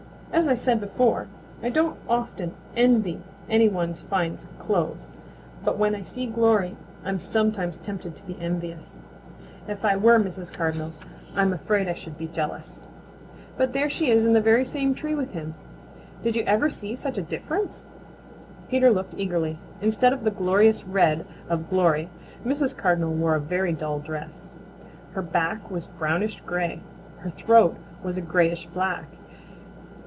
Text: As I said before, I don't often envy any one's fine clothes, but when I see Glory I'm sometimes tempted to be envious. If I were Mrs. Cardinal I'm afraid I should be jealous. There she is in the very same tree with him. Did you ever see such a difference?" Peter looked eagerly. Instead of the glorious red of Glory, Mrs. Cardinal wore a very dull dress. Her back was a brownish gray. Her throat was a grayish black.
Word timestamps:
As 0.33 0.47
I 0.47 0.53
said 0.53 0.79
before, 0.79 1.27
I 1.61 1.69
don't 1.69 1.99
often 2.07 2.53
envy 2.75 3.21
any 3.49 3.67
one's 3.67 3.99
fine 3.99 4.37
clothes, 4.59 5.11
but 5.65 5.77
when 5.77 5.93
I 5.93 6.03
see 6.03 6.25
Glory 6.25 6.77
I'm 7.03 7.19
sometimes 7.19 7.75
tempted 7.75 8.15
to 8.15 8.23
be 8.23 8.37
envious. 8.39 8.97
If 9.67 9.83
I 9.83 9.97
were 9.97 10.17
Mrs. 10.19 10.51
Cardinal 10.51 10.93
I'm 11.35 11.51
afraid 11.51 11.89
I 11.89 11.93
should 11.93 12.17
be 12.17 12.27
jealous. 12.29 12.79
There 13.57 13.89
she 13.89 14.09
is 14.09 14.25
in 14.25 14.31
the 14.31 14.39
very 14.39 14.63
same 14.63 14.95
tree 14.95 15.13
with 15.13 15.31
him. 15.33 15.53
Did 16.23 16.37
you 16.37 16.45
ever 16.47 16.69
see 16.69 16.95
such 16.95 17.17
a 17.17 17.21
difference?" 17.21 17.85
Peter 18.69 18.89
looked 18.89 19.13
eagerly. 19.17 19.59
Instead 19.81 20.13
of 20.13 20.23
the 20.23 20.31
glorious 20.31 20.85
red 20.85 21.25
of 21.49 21.69
Glory, 21.69 22.09
Mrs. 22.45 22.75
Cardinal 22.75 23.13
wore 23.13 23.35
a 23.35 23.41
very 23.41 23.73
dull 23.73 23.99
dress. 23.99 24.53
Her 25.11 25.21
back 25.21 25.69
was 25.69 25.87
a 25.87 25.97
brownish 25.99 26.39
gray. 26.45 26.79
Her 27.19 27.31
throat 27.31 27.75
was 28.01 28.15
a 28.17 28.21
grayish 28.21 28.65
black. 28.67 29.05